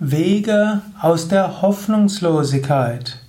Wege 0.00 0.82
aus 1.00 1.28
der 1.28 1.62
Hoffnungslosigkeit. 1.62 3.20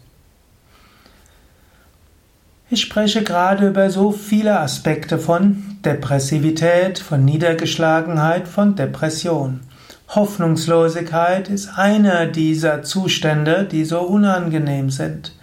Ich 2.72 2.82
spreche 2.82 3.22
gerade 3.22 3.68
über 3.68 3.92
so 3.92 4.12
viele 4.12 4.60
Aspekte 4.60 5.20
von 5.20 5.78
Depressivität, 5.86 6.98
von 6.98 7.24
Niedergeschlagenheit, 7.24 8.48
von 8.48 8.76
Depression. 8.76 9.60
Hoffnungslosigkeit 10.08 11.50
ist 11.50 11.78
einer 11.78 12.26
dieser 12.26 12.82
Zustände, 12.82 13.68
die 13.72 13.86
so 13.86 14.00
unangenehm 14.00 14.90
sind. 14.90 15.34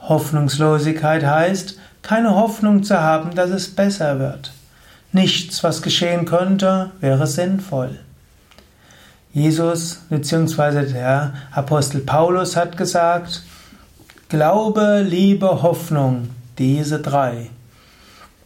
Hoffnungslosigkeit 0.00 1.24
heißt, 1.24 1.78
keine 2.02 2.34
Hoffnung 2.34 2.82
zu 2.82 3.00
haben, 3.00 3.36
dass 3.36 3.50
es 3.50 3.76
besser 3.76 4.18
wird. 4.18 4.50
Nichts, 5.12 5.62
was 5.62 5.82
geschehen 5.82 6.24
könnte, 6.24 6.90
wäre 6.98 7.28
sinnvoll. 7.28 8.00
Jesus 9.32 10.00
bzw. 10.08 10.90
der 10.92 11.34
Apostel 11.52 12.00
Paulus 12.00 12.56
hat 12.56 12.76
gesagt, 12.76 13.42
Glaube, 14.28 15.04
Liebe, 15.08 15.62
Hoffnung, 15.62 16.28
diese 16.58 17.00
drei. 17.00 17.50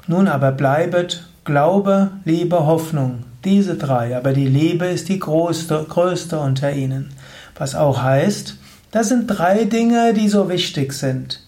Nun 0.07 0.29
aber 0.29 0.53
bleibet 0.53 1.25
Glaube, 1.45 2.11
Liebe, 2.25 2.67
Hoffnung, 2.67 3.25
diese 3.45 3.77
drei, 3.77 4.17
aber 4.17 4.33
die 4.33 4.47
Liebe 4.47 4.87
ist 4.87 5.09
die 5.09 5.19
größte, 5.19 5.87
größte 5.89 6.39
unter 6.39 6.73
ihnen. 6.73 7.11
Was 7.57 7.75
auch 7.75 8.03
heißt, 8.03 8.57
das 8.93 9.09
sind 9.09 9.27
drei 9.27 9.65
Dinge, 9.65 10.15
die 10.15 10.29
so 10.29 10.49
wichtig 10.49 10.93
sind. 10.93 11.41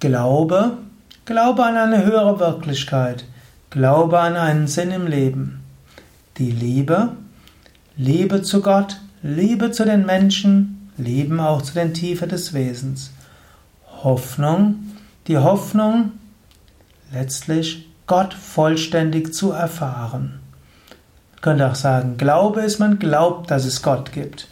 Glaube, 0.00 0.76
Glaube 1.24 1.64
an 1.64 1.76
eine 1.76 2.04
höhere 2.04 2.38
Wirklichkeit, 2.38 3.24
Glaube 3.70 4.20
an 4.20 4.36
einen 4.36 4.66
Sinn 4.66 4.90
im 4.90 5.06
Leben. 5.06 5.60
Die 6.38 6.50
Liebe, 6.50 7.10
Liebe 8.04 8.42
zu 8.42 8.62
Gott, 8.62 8.96
Liebe 9.22 9.70
zu 9.70 9.84
den 9.84 10.04
Menschen, 10.04 10.90
Lieben 10.96 11.38
auch 11.38 11.62
zu 11.62 11.72
den 11.72 11.94
Tiefen 11.94 12.28
des 12.28 12.52
Wesens. 12.52 13.12
Hoffnung, 14.02 14.90
die 15.28 15.38
Hoffnung, 15.38 16.10
letztlich 17.12 17.88
Gott 18.08 18.34
vollständig 18.34 19.32
zu 19.32 19.52
erfahren. 19.52 20.40
Man 21.30 21.42
könnte 21.42 21.70
auch 21.70 21.76
sagen, 21.76 22.16
Glaube 22.16 22.62
ist, 22.62 22.80
man 22.80 22.98
glaubt, 22.98 23.52
dass 23.52 23.64
es 23.64 23.82
Gott 23.82 24.10
gibt. 24.10 24.48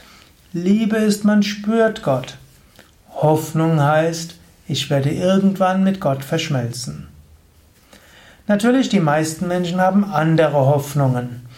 Liebe 0.52 0.98
ist, 0.98 1.24
man 1.24 1.42
spürt 1.42 2.04
Gott. 2.04 2.36
Hoffnung 3.14 3.82
heißt, 3.82 4.36
ich 4.68 4.90
werde 4.90 5.10
irgendwann 5.10 5.82
mit 5.82 5.98
Gott 6.00 6.22
verschmelzen. 6.22 7.08
Natürlich, 8.46 8.90
die 8.90 9.00
meisten 9.00 9.48
Menschen 9.48 9.80
haben 9.80 10.04
andere 10.04 10.66
Hoffnungen. 10.66 11.49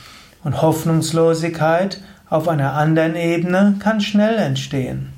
Und 0.45 0.61
Hoffnungslosigkeit 0.61 2.01
auf 2.29 2.49
einer 2.49 2.75
anderen 2.75 3.15
Ebene 3.15 3.77
kann 3.79 4.01
schnell 4.01 4.37
entstehen. 4.37 5.13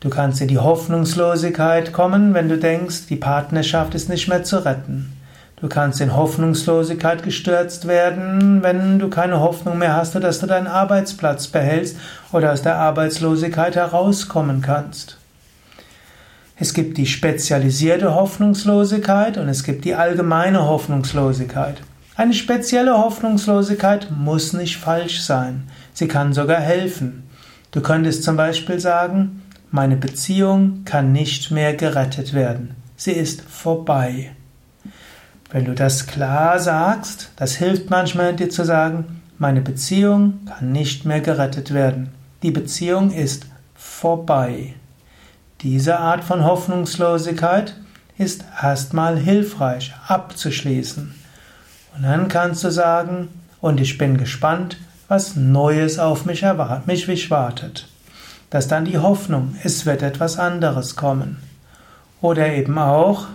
Du 0.00 0.10
kannst 0.10 0.42
in 0.42 0.48
die 0.48 0.58
Hoffnungslosigkeit 0.58 1.92
kommen, 1.92 2.34
wenn 2.34 2.50
du 2.50 2.58
denkst, 2.58 3.06
die 3.08 3.16
Partnerschaft 3.16 3.94
ist 3.94 4.10
nicht 4.10 4.28
mehr 4.28 4.44
zu 4.44 4.64
retten. 4.64 5.14
Du 5.56 5.68
kannst 5.70 6.02
in 6.02 6.14
Hoffnungslosigkeit 6.14 7.22
gestürzt 7.22 7.88
werden, 7.88 8.62
wenn 8.62 8.98
du 8.98 9.08
keine 9.08 9.40
Hoffnung 9.40 9.78
mehr 9.78 9.96
hast, 9.96 10.14
dass 10.14 10.40
du 10.40 10.46
deinen 10.46 10.66
Arbeitsplatz 10.66 11.46
behältst 11.46 11.96
oder 12.32 12.52
aus 12.52 12.60
der 12.60 12.76
Arbeitslosigkeit 12.76 13.76
herauskommen 13.76 14.60
kannst. 14.60 15.16
Es 16.56 16.74
gibt 16.74 16.98
die 16.98 17.06
spezialisierte 17.06 18.14
Hoffnungslosigkeit 18.14 19.38
und 19.38 19.48
es 19.48 19.64
gibt 19.64 19.86
die 19.86 19.94
allgemeine 19.94 20.66
Hoffnungslosigkeit. 20.66 21.78
Eine 22.16 22.32
spezielle 22.32 22.96
Hoffnungslosigkeit 22.96 24.12
muss 24.16 24.52
nicht 24.52 24.76
falsch 24.76 25.22
sein. 25.22 25.64
Sie 25.92 26.06
kann 26.06 26.32
sogar 26.32 26.60
helfen. 26.60 27.24
Du 27.72 27.80
könntest 27.80 28.22
zum 28.22 28.36
Beispiel 28.36 28.78
sagen, 28.78 29.42
meine 29.72 29.96
Beziehung 29.96 30.84
kann 30.84 31.10
nicht 31.10 31.50
mehr 31.50 31.74
gerettet 31.74 32.32
werden. 32.32 32.76
Sie 32.96 33.10
ist 33.10 33.40
vorbei. 33.42 34.30
Wenn 35.50 35.64
du 35.64 35.74
das 35.74 36.06
klar 36.06 36.60
sagst, 36.60 37.32
das 37.34 37.56
hilft 37.56 37.90
manchmal 37.90 38.36
dir 38.36 38.48
zu 38.48 38.64
sagen, 38.64 39.20
meine 39.36 39.60
Beziehung 39.60 40.44
kann 40.46 40.70
nicht 40.70 41.04
mehr 41.04 41.20
gerettet 41.20 41.74
werden. 41.74 42.12
Die 42.44 42.52
Beziehung 42.52 43.10
ist 43.10 43.46
vorbei. 43.74 44.74
Diese 45.62 45.98
Art 45.98 46.22
von 46.22 46.44
Hoffnungslosigkeit 46.44 47.74
ist 48.18 48.44
erstmal 48.62 49.18
hilfreich 49.18 49.92
abzuschließen. 50.06 51.23
Und 51.94 52.02
dann 52.02 52.28
kannst 52.28 52.64
du 52.64 52.70
sagen, 52.70 53.28
und 53.60 53.80
ich 53.80 53.98
bin 53.98 54.18
gespannt, 54.18 54.78
was 55.08 55.36
Neues 55.36 55.98
auf 55.98 56.24
mich, 56.24 56.42
erwartet, 56.42 56.86
mich 56.86 57.30
wartet 57.30 57.86
dass 58.54 58.68
dann 58.68 58.84
die 58.84 58.98
Hoffnung, 58.98 59.56
es 59.64 59.84
wird 59.84 60.02
etwas 60.02 60.38
anderes 60.38 60.94
kommen. 60.94 61.38
Oder 62.20 62.52
eben 62.52 62.78
auch, 62.78 63.26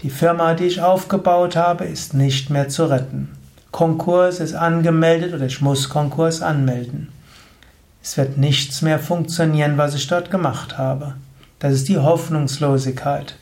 die 0.00 0.10
Firma, 0.10 0.52
die 0.52 0.66
ich 0.66 0.82
aufgebaut 0.82 1.56
habe, 1.56 1.84
ist 1.84 2.12
nicht 2.12 2.50
mehr 2.50 2.68
zu 2.68 2.84
retten. 2.84 3.30
Konkurs 3.70 4.38
ist 4.38 4.52
angemeldet 4.52 5.32
oder 5.32 5.46
ich 5.46 5.62
muss 5.62 5.88
Konkurs 5.88 6.42
anmelden. 6.42 7.08
Es 8.02 8.18
wird 8.18 8.36
nichts 8.36 8.82
mehr 8.82 8.98
funktionieren, 8.98 9.78
was 9.78 9.94
ich 9.94 10.06
dort 10.08 10.30
gemacht 10.30 10.76
habe. 10.76 11.14
Das 11.58 11.72
ist 11.72 11.88
die 11.88 11.96
Hoffnungslosigkeit. 11.96 13.36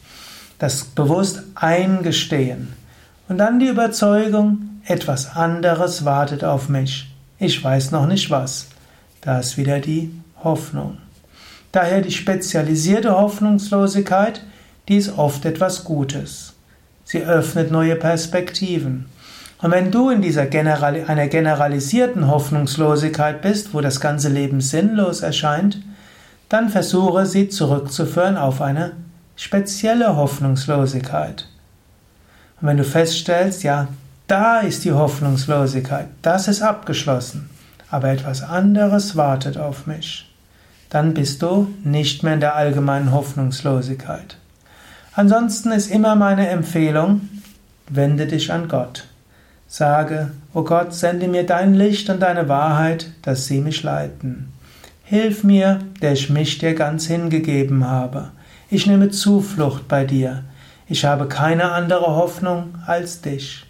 Das 0.61 0.85
bewusst 0.85 1.43
Eingestehen. 1.57 2.75
Und 3.31 3.39
dann 3.39 3.61
die 3.61 3.69
Überzeugung, 3.69 4.81
etwas 4.85 5.37
anderes 5.37 6.05
wartet 6.05 6.43
auf 6.43 6.69
mich. 6.69 7.15
Ich 7.39 7.63
weiß 7.63 7.93
noch 7.93 8.09
nicht 8.09 8.29
was. 8.29 8.67
Da 9.21 9.39
ist 9.39 9.57
wieder 9.57 9.79
die 9.79 10.11
Hoffnung. 10.43 10.99
Daher 11.71 12.01
die 12.01 12.11
spezialisierte 12.11 13.17
Hoffnungslosigkeit, 13.17 14.43
die 14.89 14.97
ist 14.97 15.17
oft 15.17 15.45
etwas 15.45 15.85
Gutes. 15.85 16.55
Sie 17.05 17.23
öffnet 17.23 17.71
neue 17.71 17.95
Perspektiven. 17.95 19.07
Und 19.63 19.71
wenn 19.71 19.93
du 19.93 20.11
in 20.11 20.23
dieser 20.23 20.47
General 20.47 21.05
einer 21.07 21.29
generalisierten 21.29 22.27
Hoffnungslosigkeit 22.27 23.43
bist, 23.43 23.73
wo 23.73 23.81
das 23.81 24.01
ganze 24.01 24.29
Leben 24.29 24.61
sinnlos 24.61 25.21
erscheint, 25.21 25.81
dann 26.49 26.69
versuche 26.69 27.27
sie 27.27 27.49
zurückzuführen 27.49 28.37
auf 28.37 28.61
eine 28.61 28.91
spezielle 29.37 30.17
Hoffnungslosigkeit. 30.17 31.47
Und 32.61 32.69
wenn 32.69 32.77
du 32.77 32.85
feststellst, 32.85 33.63
ja, 33.63 33.89
da 34.27 34.61
ist 34.61 34.85
die 34.85 34.93
Hoffnungslosigkeit, 34.93 36.07
das 36.23 36.49
ist 36.49 36.63
abgeschlossen, 36.63 37.51
aber 37.91 38.09
etwas 38.09 38.43
anderes 38.43 39.17
wartet 39.17 39.59
auf 39.59 39.87
mich 39.87 40.31
dann 40.91 41.15
bist 41.15 41.41
du 41.41 41.73
nicht 41.85 42.23
mehr 42.23 42.35
in 42.35 42.41
der 42.41 42.57
allgemeinen 42.57 43.13
Hoffnungslosigkeit. 43.13 44.37
Ansonsten 45.15 45.71
ist 45.71 45.91
immer 45.91 46.17
meine 46.17 46.49
Empfehlung, 46.49 47.29
wende 47.89 48.27
dich 48.27 48.53
an 48.53 48.69
Gott. 48.69 49.07
Sage, 49.69 50.33
O 50.53 50.65
Gott, 50.65 50.93
sende 50.93 51.29
mir 51.29 51.47
dein 51.47 51.75
Licht 51.75 52.11
und 52.11 52.21
deine 52.21 52.49
Wahrheit, 52.49 53.07
dass 53.23 53.47
sie 53.47 53.61
mich 53.61 53.85
leiten. 53.85 54.53
Hilf 55.05 55.45
mir, 55.45 55.79
der 56.03 56.13
ich 56.13 56.29
mich 56.29 56.59
dir 56.59 56.75
ganz 56.75 57.07
hingegeben 57.07 57.87
habe. 57.87 58.31
Ich 58.69 58.87
nehme 58.87 59.11
Zuflucht 59.11 59.87
bei 59.87 60.05
dir. 60.05 60.43
Ich 60.93 61.05
habe 61.05 61.29
keine 61.29 61.71
andere 61.71 62.17
Hoffnung 62.17 62.75
als 62.85 63.21
dich. 63.21 63.65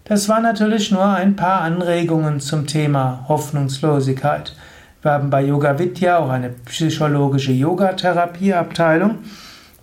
Das 0.06 0.28
war 0.28 0.40
natürlich 0.40 0.92
nur 0.92 1.06
ein 1.06 1.36
paar 1.36 1.62
Anregungen 1.62 2.40
zum 2.40 2.66
Thema 2.66 3.26
Hoffnungslosigkeit. 3.28 4.56
Wir 5.04 5.12
haben 5.12 5.30
bei 5.30 5.44
Yoga 5.44 5.78
Vidya 5.78 6.18
auch 6.18 6.30
eine 6.30 6.50
psychologische 6.50 7.52
Yogatherapieabteilung, 7.52 9.20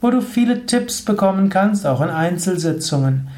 wo 0.01 0.11
du 0.11 0.21
viele 0.21 0.67
Tipps 0.67 1.03
bekommen 1.03 1.49
kannst, 1.49 1.87
auch 1.87 2.01
in 2.01 2.11
Einzelsitzungen. 2.11 3.29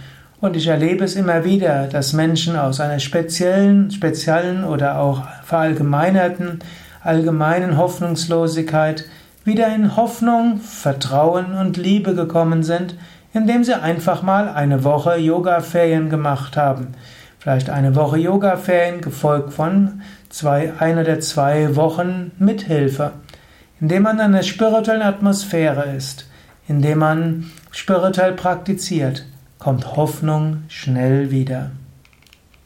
Und 0.41 0.57
ich 0.57 0.69
erlebe 0.69 1.05
es 1.05 1.17
immer 1.17 1.45
wieder, 1.45 1.89
dass 1.89 2.13
Menschen 2.13 2.57
aus 2.57 2.81
einer 2.81 3.01
speziellen, 3.01 3.91
speziellen 3.91 4.65
oder 4.65 4.99
auch 4.99 5.23
verallgemeinerten 5.45 6.61
allgemeinen 7.03 7.77
Hoffnungslosigkeit 7.77 9.07
wieder 9.45 9.75
in 9.75 9.97
Hoffnung, 9.97 10.61
Vertrauen 10.61 11.55
und 11.55 11.77
Liebe 11.77 12.15
gekommen 12.15 12.63
sind, 12.63 12.97
indem 13.33 13.65
sie 13.65 13.81
einfach 13.81 14.23
mal 14.23 14.49
eine 14.49 14.85
Woche 14.85 15.17
Yoga-Ferien 15.17 16.11
gemacht 16.11 16.57
haben. 16.57 16.89
Vielleicht 17.39 17.71
eine 17.71 17.95
Woche 17.95 18.19
Yoga-Ferien 18.19 19.01
gefolgt 19.01 19.55
von 19.55 20.03
zwei, 20.29 20.73
einer 20.79 21.05
der 21.05 21.21
zwei 21.21 21.77
Wochen 21.77 22.33
Mithilfe. 22.39 23.13
Indem 23.81 24.03
man 24.03 24.17
in 24.17 24.23
einer 24.23 24.43
spirituellen 24.43 25.03
Atmosphäre 25.03 25.95
ist, 25.97 26.29
indem 26.69 26.99
man 26.99 27.51
spirituell 27.73 28.35
praktiziert, 28.35 29.25
kommt 29.59 29.97
Hoffnung 29.97 30.63
schnell 30.69 31.31
wieder. 31.31 31.73